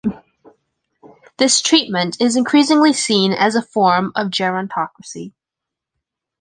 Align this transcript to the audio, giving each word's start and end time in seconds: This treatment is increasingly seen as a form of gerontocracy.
This 1.37 1.61
treatment 1.61 2.19
is 2.19 2.35
increasingly 2.35 2.91
seen 2.91 3.33
as 3.33 3.53
a 3.53 3.61
form 3.61 4.11
of 4.15 4.31
gerontocracy. 4.31 5.31